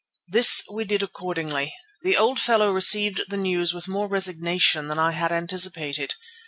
This 0.27 0.63
we 0.73 0.83
did 0.85 1.03
accordingly. 1.03 1.71
The 2.01 2.17
old 2.17 2.39
fellow 2.39 2.71
received 2.71 3.21
the 3.29 3.37
news 3.37 3.71
with 3.71 3.87
more 3.87 4.07
resignation 4.07 4.87
than 4.87 4.97
I 4.97 5.11
had 5.11 5.31
anticipated. 5.31 6.15